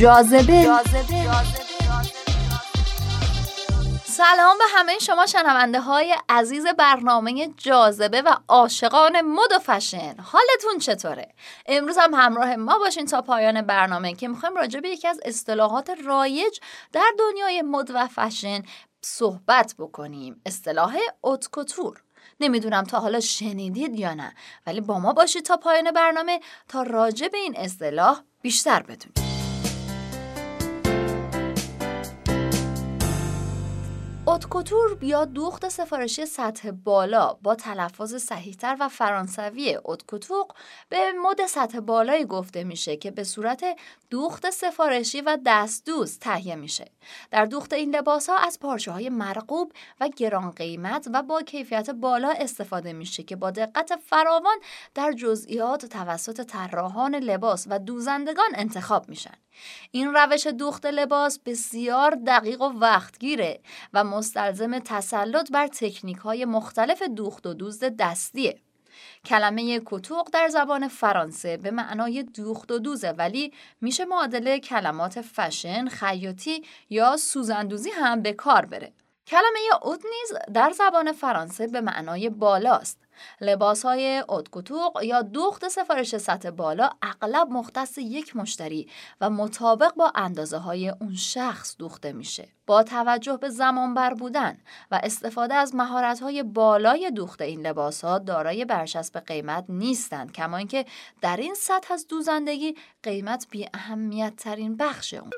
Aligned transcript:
جاذبه. 0.00 0.62
سلام 4.04 4.58
به 4.58 4.64
همه 4.74 4.98
شما 4.98 5.26
شنونده 5.26 5.80
های 5.80 6.16
عزیز 6.28 6.66
برنامه 6.66 7.48
جاذبه 7.56 8.22
و 8.22 8.34
عاشقان 8.48 9.20
مد 9.20 9.52
و 9.52 9.58
فشن. 9.58 10.14
حالتون 10.22 10.78
چطوره؟ 10.80 11.34
امروز 11.66 11.98
هم 11.98 12.14
همراه 12.14 12.56
ما 12.56 12.78
باشین 12.78 13.06
تا 13.06 13.22
پایان 13.22 13.62
برنامه 13.62 14.14
که 14.14 14.28
می‌خوایم 14.28 14.56
راجع 14.56 14.80
به 14.80 14.88
یکی 14.88 15.08
از 15.08 15.20
اصطلاحات 15.24 15.90
رایج 16.04 16.58
در 16.92 17.12
دنیای 17.18 17.62
مد 17.62 17.90
و 17.94 18.06
فشن 18.06 18.62
صحبت 19.02 19.74
بکنیم. 19.78 20.42
اصطلاح 20.46 20.96
اوتکوتور 21.20 22.02
نمی‌دونم 22.40 22.84
تا 22.84 23.00
حالا 23.00 23.20
شنیدید 23.20 23.98
یا 23.98 24.14
نه 24.14 24.34
ولی 24.66 24.80
با 24.80 24.98
ما 24.98 25.12
باشید 25.12 25.44
تا 25.44 25.56
پایان 25.56 25.90
برنامه 25.90 26.40
تا 26.68 26.82
راجع 26.82 27.28
به 27.28 27.38
این 27.38 27.56
اصطلاح 27.56 28.20
بیشتر 28.42 28.82
بدونید. 28.82 29.29
اتکوتور 34.30 35.04
یا 35.04 35.24
دوخت 35.24 35.68
سفارشی 35.68 36.26
سطح 36.26 36.70
بالا 36.70 37.38
با 37.42 37.54
تلفظ 37.54 38.14
صحیحتر 38.14 38.76
و 38.80 38.88
فرانسوی 38.88 39.78
اتکوتوق 39.84 40.52
به 40.88 41.12
مد 41.12 41.46
سطح 41.46 41.80
بالایی 41.80 42.24
گفته 42.24 42.64
میشه 42.64 42.96
که 42.96 43.10
به 43.10 43.24
صورت 43.24 43.64
دوخت 44.10 44.50
سفارشی 44.50 45.20
و 45.20 45.38
دستدوز 45.46 46.18
تهیه 46.18 46.54
میشه. 46.54 46.90
در 47.30 47.44
دوخت 47.44 47.72
این 47.72 47.96
لباس 47.96 48.30
ها 48.30 48.36
از 48.36 48.60
پارچه 48.60 48.92
های 48.92 49.08
مرغوب 49.08 49.72
و 50.00 50.08
گران 50.08 50.50
قیمت 50.50 51.08
و 51.14 51.22
با 51.22 51.42
کیفیت 51.42 51.90
بالا 51.90 52.30
استفاده 52.38 52.92
میشه 52.92 53.22
که 53.22 53.36
با 53.36 53.50
دقت 53.50 53.96
فراوان 53.96 54.56
در 54.94 55.12
جزئیات 55.12 55.86
توسط 55.86 56.40
طراحان 56.46 57.14
لباس 57.14 57.66
و 57.70 57.78
دوزندگان 57.78 58.50
انتخاب 58.54 59.08
میشن. 59.08 59.34
این 59.90 60.14
روش 60.14 60.46
دوخت 60.46 60.86
لباس 60.86 61.38
بسیار 61.38 62.18
دقیق 62.26 62.60
و 62.60 62.64
وقتگیره 62.64 63.60
و 63.92 64.04
مستلزم 64.20 64.78
تسلط 64.78 65.50
بر 65.52 65.66
تکنیک 65.66 66.16
های 66.16 66.44
مختلف 66.44 67.02
دوخت 67.02 67.46
و 67.46 67.54
دوزد 67.54 67.96
دستیه. 67.96 68.58
کلمه 69.24 69.80
کتوق 69.86 70.28
در 70.32 70.48
زبان 70.48 70.88
فرانسه 70.88 71.56
به 71.56 71.70
معنای 71.70 72.22
دوخت 72.22 72.70
و 72.70 72.78
دوزه 72.78 73.10
ولی 73.10 73.52
میشه 73.80 74.04
معادله 74.04 74.58
کلمات 74.58 75.20
فشن، 75.20 75.88
خیاطی 75.88 76.62
یا 76.90 77.16
سوزندوزی 77.16 77.90
هم 77.90 78.22
به 78.22 78.32
کار 78.32 78.66
بره. 78.66 78.92
کلمه 79.30 79.58
اوت 79.82 80.00
نیز 80.04 80.38
در 80.54 80.70
زبان 80.70 81.12
فرانسه 81.12 81.66
به 81.66 81.80
معنای 81.80 82.30
بالاست. 82.30 82.98
لباس 83.40 83.82
های 83.84 84.22
اتکوتوق 84.28 85.02
یا 85.02 85.22
دوخت 85.22 85.68
سفارش 85.68 86.16
سطح 86.16 86.50
بالا 86.50 86.90
اغلب 87.02 87.48
مختص 87.50 87.98
یک 87.98 88.36
مشتری 88.36 88.88
و 89.20 89.30
مطابق 89.30 89.94
با 89.94 90.12
اندازه 90.14 90.58
های 90.58 90.88
اون 90.88 91.14
شخص 91.14 91.76
دوخته 91.78 92.12
میشه. 92.12 92.48
با 92.66 92.82
توجه 92.82 93.36
به 93.36 93.48
زمان 93.48 93.94
بر 93.94 94.14
بودن 94.14 94.58
و 94.90 95.00
استفاده 95.02 95.54
از 95.54 95.74
مهارت 95.74 96.20
های 96.20 96.42
بالای 96.42 97.10
دوخت 97.10 97.40
این 97.40 97.66
لباس 97.66 98.04
ها 98.04 98.18
دارای 98.18 98.64
برچسب 98.64 99.20
قیمت 99.20 99.64
نیستند 99.68 100.32
کما 100.32 100.56
اینکه 100.56 100.84
در 101.20 101.36
این 101.36 101.54
سطح 101.54 101.94
از 101.94 102.06
دوزندگی 102.06 102.74
قیمت 103.02 103.46
بی 103.50 103.68
اهمیت 103.74 104.36
ترین 104.36 104.76
بخش 104.76 105.14
اون 105.14 105.30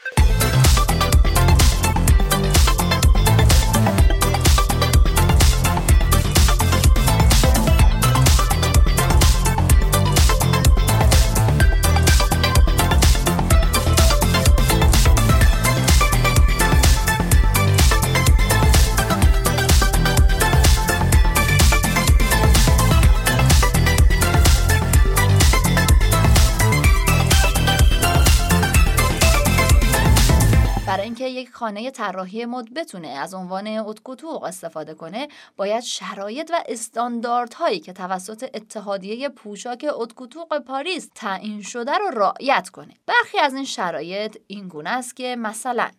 یک 31.00 31.52
خانه 31.52 31.90
طراحی 31.90 32.44
مد 32.44 32.74
بتونه 32.74 33.08
از 33.08 33.34
عنوان 33.34 33.66
اتکوتوق 33.66 34.42
استفاده 34.42 34.94
کنه 34.94 35.28
باید 35.56 35.82
شرایط 35.82 36.50
و 36.54 36.64
استانداردهایی 36.68 37.80
که 37.80 37.92
توسط 37.92 38.50
اتحادیه 38.54 39.28
پوشاک 39.28 39.86
اتکوتوق 39.90 40.58
پاریس 40.58 41.08
تعیین 41.14 41.62
شده 41.62 41.92
رو 41.98 42.10
رعایت 42.10 42.68
کنه. 42.68 42.94
برخی 43.06 43.38
از 43.38 43.54
این 43.54 43.64
شرایط 43.64 44.36
این 44.46 44.68
گونه 44.68 44.90
است 44.90 45.16
که 45.16 45.36
مثلا 45.38 45.90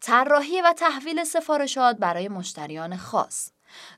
طراحی 0.00 0.60
و 0.62 0.72
تحویل 0.72 1.24
سفارشات 1.24 1.96
برای 1.96 2.28
مشتریان 2.28 2.96
خاص. 2.96 3.50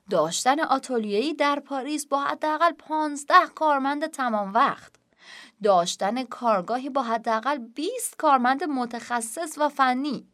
داشتن 0.09 0.59
آتولیه‌ای 0.59 1.33
در 1.33 1.59
پاریس 1.59 2.05
با 2.05 2.21
حداقل 2.21 2.71
15 2.71 3.33
کارمند 3.55 4.07
تمام 4.07 4.53
وقت. 4.53 4.91
داشتن 5.63 6.23
کارگاهی 6.23 6.89
با 6.89 7.03
حداقل 7.03 7.57
20 7.57 8.15
کارمند 8.17 8.63
متخصص 8.63 9.57
و 9.57 9.69
فنی. 9.69 10.30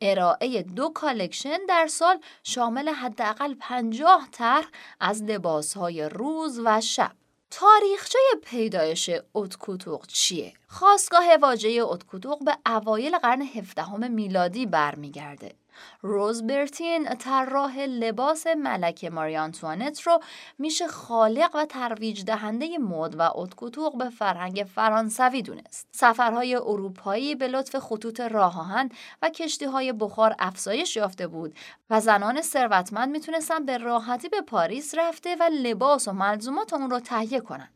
ارائه 0.00 0.62
دو 0.62 0.88
collection 0.88 1.58
در 1.68 1.86
سال 1.86 2.20
شامل 2.42 2.88
حداقل 2.88 3.54
50 3.60 4.28
طرح 4.32 4.66
از 5.00 5.22
لباسهای 5.22 6.08
روز 6.08 6.60
و 6.64 6.80
شب 6.80 7.12
تاریخچه 7.50 8.18
پیدایش 8.44 9.10
haute 9.34 9.64
couture 9.64 10.06
چیه؟ 10.06 10.52
خاستگاه 10.68 11.36
واژه 11.42 11.78
haute 11.82 12.08
couture 12.08 12.44
به 12.44 12.56
اوایل 12.66 13.18
قرن 13.18 13.42
هفدهم 13.42 14.10
میلادی 14.10 14.66
برمیگرده. 14.66 15.54
رز 16.02 16.31
برتین 16.31 17.04
طراح 17.04 17.78
لباس 17.78 18.46
ملکه 18.46 19.10
ماری 19.10 19.36
آنتوانت 19.36 20.00
رو 20.00 20.20
میشه 20.58 20.86
خالق 20.86 21.50
و 21.54 21.64
ترویج 21.64 22.24
دهنده 22.24 22.78
مد 22.78 23.14
و 23.18 23.30
اتکوتوق 23.34 23.98
به 23.98 24.10
فرهنگ 24.10 24.66
فرانسوی 24.74 25.42
دونست. 25.42 25.88
سفرهای 25.92 26.54
اروپایی 26.54 27.34
به 27.34 27.48
لطف 27.48 27.76
خطوط 27.76 28.20
راه 28.20 28.54
و 29.22 29.28
کشتی 29.28 29.64
های 29.64 29.92
بخار 29.92 30.34
افزایش 30.38 30.96
یافته 30.96 31.26
بود 31.26 31.54
و 31.90 32.00
زنان 32.00 32.42
ثروتمند 32.42 33.10
می‌تونستن 33.10 33.64
به 33.64 33.78
راحتی 33.78 34.28
به 34.28 34.40
پاریس 34.40 34.94
رفته 34.98 35.36
و 35.40 35.50
لباس 35.52 36.08
و 36.08 36.12
ملزومات 36.12 36.72
اون 36.72 36.90
رو 36.90 37.00
تهیه 37.00 37.40
کنن. 37.40 37.68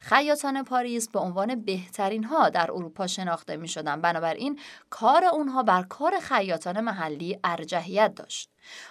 خیاطان 0.00 0.64
پاریس 0.64 1.08
به 1.08 1.18
عنوان 1.18 1.64
بهترین 1.64 2.24
ها 2.24 2.48
در 2.48 2.70
اروپا 2.72 3.06
شناخته 3.06 3.56
می 3.56 3.68
شدن 3.68 4.00
بنابراین 4.00 4.60
کار 4.90 5.24
اونها 5.24 5.62
بر 5.62 5.82
کار 5.82 6.20
خیاطان 6.20 6.80
محلی 6.80 7.38
ارجحیت 7.44 8.14
داشت 8.14 8.50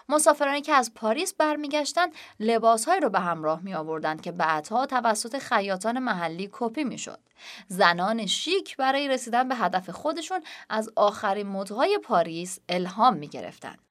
مسافرانی 0.09 0.61
که 0.61 0.73
از 0.73 0.93
پاریس 0.93 1.33
برمیگشتند 1.33 2.13
لباسهایی 2.39 3.01
رو 3.01 3.09
به 3.09 3.19
همراه 3.19 3.61
می 3.61 3.73
آوردند 3.73 4.21
که 4.21 4.31
بعدها 4.31 4.85
توسط 4.85 5.37
خیاطان 5.37 5.99
محلی 5.99 6.49
کپی 6.51 6.83
می 6.83 6.97
شد. 6.97 7.19
زنان 7.67 8.25
شیک 8.25 8.77
برای 8.77 9.07
رسیدن 9.07 9.47
به 9.47 9.55
هدف 9.55 9.89
خودشون 9.89 10.41
از 10.69 10.89
آخرین 10.95 11.47
مدهای 11.47 11.99
پاریس 12.03 12.59
الهام 12.69 13.17
می 13.17 13.27
گرفتند. 13.27 13.90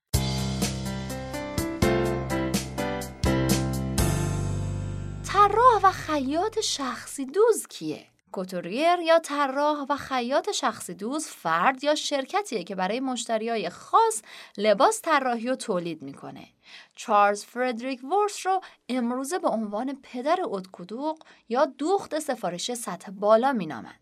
و 5.83 5.91
خیاط 5.91 6.61
شخصی 6.61 7.25
دوز 7.25 7.67
کیه؟ 7.67 8.07
کوتوریر 8.33 9.01
یا 9.01 9.19
طراح 9.19 9.87
و 9.89 9.97
خیاط 9.97 10.51
شخصی 10.51 10.95
دوز 10.95 11.27
فرد 11.27 11.85
یا 11.85 11.95
شرکتیه 11.95 12.65
که 12.65 12.75
برای 12.75 13.01
مشتریای 13.01 13.71
خاص 13.71 14.23
لباس 14.57 15.03
طراحی 15.03 15.49
و 15.49 15.55
تولید 15.55 16.03
می‌کنه. 16.03 16.49
چارلز 16.97 17.45
فردریک 17.45 18.05
ورس 18.05 18.47
رو 18.47 18.61
امروزه 18.89 19.39
به 19.39 19.49
عنوان 19.49 19.99
پدر 20.03 20.39
اتکودوق 20.43 21.19
یا 21.49 21.65
دوخت 21.65 22.19
سفارش 22.19 22.75
سطح 22.75 23.11
بالا 23.11 23.53
مینامند. 23.53 24.00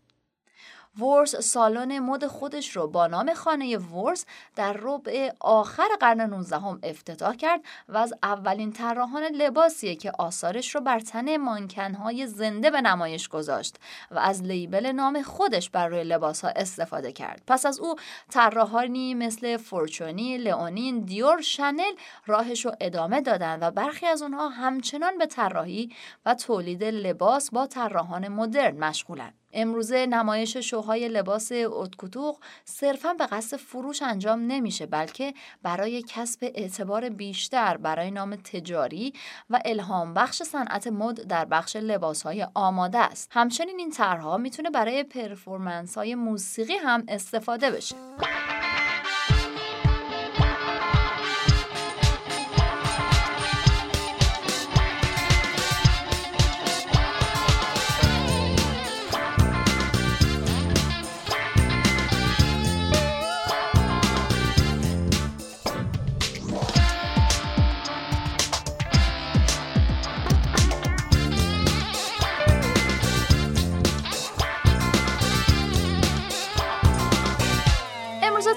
ورس 0.97 1.35
سالن 1.35 1.99
مد 1.99 2.27
خودش 2.27 2.75
رو 2.75 2.87
با 2.87 3.07
نام 3.07 3.33
خانه 3.33 3.77
ورس 3.77 4.25
در 4.55 4.75
ربع 4.79 5.31
آخر 5.39 5.87
قرن 5.99 6.21
19 6.21 6.55
هم 6.55 6.79
افتتاح 6.83 7.35
کرد 7.35 7.61
و 7.89 7.97
از 7.97 8.13
اولین 8.23 8.71
طراحان 8.71 9.23
لباسیه 9.23 9.95
که 9.95 10.11
آثارش 10.19 10.75
رو 10.75 10.81
بر 10.81 10.99
تن 10.99 11.37
مانکنهای 11.37 12.27
زنده 12.27 12.71
به 12.71 12.81
نمایش 12.81 13.27
گذاشت 13.27 13.77
و 14.11 14.19
از 14.19 14.43
لیبل 14.43 14.91
نام 14.91 15.21
خودش 15.21 15.69
بر 15.69 15.87
روی 15.87 16.03
لباس 16.03 16.45
ها 16.45 16.51
استفاده 16.55 17.11
کرد. 17.11 17.41
پس 17.47 17.65
از 17.65 17.79
او 17.79 17.95
طراحانی 18.29 19.13
مثل 19.13 19.57
فورچونی، 19.57 20.37
لئونین، 20.37 20.99
دیور، 20.99 21.41
شنل 21.41 21.93
راهش 22.25 22.65
رو 22.65 22.71
ادامه 22.81 23.21
دادن 23.21 23.59
و 23.61 23.71
برخی 23.71 24.05
از 24.05 24.21
اونها 24.21 24.49
همچنان 24.49 25.17
به 25.17 25.25
طراحی 25.25 25.89
و 26.25 26.35
تولید 26.35 26.83
لباس 26.83 27.49
با 27.51 27.67
طراحان 27.67 28.27
مدرن 28.27 28.77
مشغولند. 28.77 29.33
امروزه 29.53 30.05
نمایش 30.05 30.57
شوهای 30.57 31.07
لباس 31.07 31.51
اتکوتوق 31.53 32.39
صرفا 32.65 33.13
به 33.13 33.25
قصد 33.25 33.57
فروش 33.57 34.01
انجام 34.01 34.39
نمیشه 34.39 34.85
بلکه 34.85 35.33
برای 35.63 36.03
کسب 36.07 36.51
اعتبار 36.55 37.09
بیشتر 37.09 37.77
برای 37.77 38.11
نام 38.11 38.35
تجاری 38.35 39.13
و 39.49 39.59
الهام 39.65 40.13
بخش 40.13 40.43
صنعت 40.43 40.87
مد 40.87 41.21
در 41.27 41.45
بخش 41.45 41.75
لباس 41.75 42.23
های 42.23 42.47
آماده 42.53 42.97
است. 42.97 43.29
همچنین 43.31 43.79
این 43.79 43.91
طرحها 43.91 44.37
می‌تونه 44.37 44.69
برای 44.69 45.03
پرفورمنس 45.03 45.97
های 45.97 46.15
موسیقی 46.15 46.75
هم 46.75 47.03
استفاده 47.07 47.71
بشه. 47.71 47.95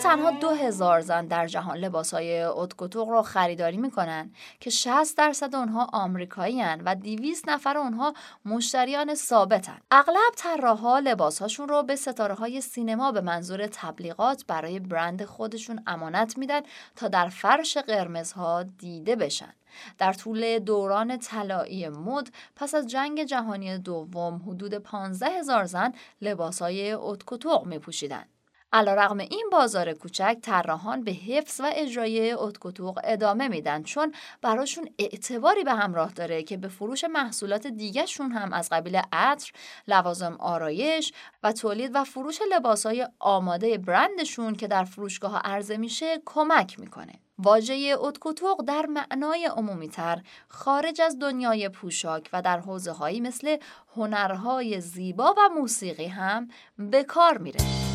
تنها 0.03 0.31
دو 0.31 0.51
هزار 0.51 1.01
زن 1.01 1.27
در 1.27 1.47
جهان 1.47 1.77
لباس 1.77 2.15
های 2.15 2.43
اتکوتوق 2.43 3.09
رو 3.09 3.23
خریداری 3.23 3.77
می‌کنن 3.77 4.33
که 4.61 4.71
60 4.71 5.17
درصد 5.17 5.55
اونها 5.55 5.89
آمریکایی 5.93 6.63
و 6.85 6.95
200 6.95 7.49
نفر 7.49 7.79
اونها 7.79 8.15
مشتریان 8.45 9.15
ثابتن. 9.15 9.79
اغلب 9.91 10.33
طراحها 10.37 10.99
لباسهاشون 10.99 11.69
رو 11.69 11.83
به 11.83 11.97
ستاره 11.97 12.35
های 12.35 12.61
سینما 12.61 13.13
به 13.13 13.21
منظور 13.21 13.67
تبلیغات 13.67 14.45
برای 14.47 14.81
برند 14.81 15.25
خودشون 15.25 15.83
امانت 15.87 16.39
میدن 16.39 16.61
تا 16.97 17.09
در 17.09 17.29
فرش 17.29 17.77
قرمزها 17.77 18.63
دیده 18.63 19.17
بشن. 19.17 19.55
در 19.99 20.13
طول 20.13 20.59
دوران 20.59 21.19
طلایی 21.19 21.89
مد 21.89 22.29
پس 22.57 22.75
از 22.75 22.87
جنگ 22.87 23.25
جهانی 23.25 23.79
دوم 23.79 24.43
حدود 24.47 24.75
15 24.75 25.27
هزار 25.27 25.65
زن 25.65 25.93
لباسهای 26.21 26.93
اتکوتوق 26.93 27.67
می 27.67 27.79
پوشیدن. 27.79 28.25
رقم 28.73 29.19
این 29.19 29.49
بازار 29.53 29.93
کوچک 29.93 30.37
طراحان 30.43 31.05
به 31.05 31.13
حفظ 31.13 31.61
و 31.61 31.71
اجرای 31.75 32.33
اتکوتوق 32.33 33.01
ادامه 33.05 33.49
میدن 33.49 33.83
چون 33.83 34.15
براشون 34.43 34.89
اعتباری 34.99 35.65
به 35.65 35.73
همراه 35.73 36.13
داره 36.13 36.43
که 36.43 36.57
به 36.57 36.69
فروش 36.69 37.05
محصولات 37.05 37.67
دیگهشون 37.67 38.33
هم 38.33 38.53
از 38.53 38.69
قبیل 38.73 39.01
عطر، 39.13 39.53
لوازم 39.89 40.37
آرایش 40.41 41.13
و 41.43 41.53
تولید 41.53 41.91
و 41.95 42.05
فروش 42.05 42.39
لباسهای 42.53 43.09
آماده 43.19 43.79
برندشون 43.79 44.55
که 44.55 44.69
در 44.69 44.85
فروشگاه 44.85 45.41
عرضه 45.45 45.77
میشه 45.77 46.23
کمک 46.25 46.81
می‌کنه. 46.81 47.13
واژه 47.39 47.95
اتکوتوق 47.99 48.65
در 48.65 48.87
معنای 48.87 49.45
عمومی 49.45 49.89
تر 49.89 50.23
خارج 50.49 51.01
از 51.01 51.19
دنیای 51.19 51.69
پوشاک 51.69 52.31
و 52.33 52.43
در 52.43 52.61
حوزه 52.61 52.93
هایی 52.93 53.21
مثل 53.21 53.57
هنرهای 53.97 54.81
زیبا 54.81 55.35
و 55.39 55.49
موسیقی 55.55 56.07
هم 56.07 56.49
به 56.79 57.05
کار 57.05 57.39
میره. 57.39 57.92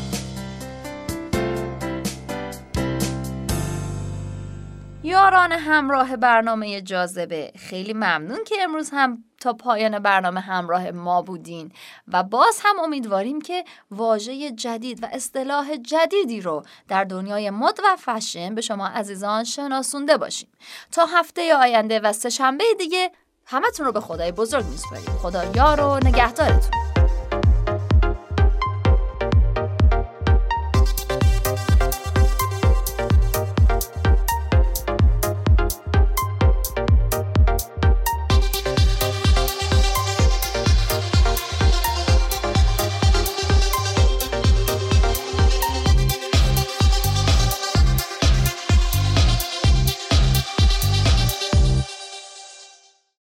یاران 5.08 5.52
همراه 5.52 6.16
برنامه 6.16 6.80
جاذبه. 6.80 7.52
خیلی 7.56 7.92
ممنون 7.92 8.44
که 8.46 8.54
امروز 8.60 8.90
هم 8.92 9.24
تا 9.40 9.52
پایان 9.52 9.98
برنامه 9.98 10.40
همراه 10.40 10.90
ما 10.90 11.22
بودین. 11.22 11.72
و 12.08 12.22
باز 12.22 12.60
هم 12.64 12.78
امیدواریم 12.80 13.40
که 13.40 13.64
واژه 13.90 14.50
جدید 14.50 15.02
و 15.02 15.06
اصطلاح 15.12 15.76
جدیدی 15.76 16.40
رو 16.40 16.62
در 16.88 17.04
دنیای 17.04 17.50
مد 17.50 17.78
و 17.84 17.96
فشن 17.96 18.54
به 18.54 18.60
شما 18.60 18.86
عزیزان 18.86 19.44
شناسونده 19.44 20.16
باشیم. 20.16 20.48
تا 20.92 21.06
هفته 21.06 21.54
آینده 21.54 22.00
و 22.00 22.12
سه 22.12 22.30
شنبه 22.30 22.64
دیگه 22.78 23.10
همتون 23.46 23.86
رو 23.86 23.92
به 23.92 24.00
خدای 24.00 24.32
بزرگ 24.32 24.64
میسپاریم. 24.66 25.18
خدا 25.22 25.44
یار 25.54 25.80
و 25.80 25.96
نگهدارتون. 25.96 26.97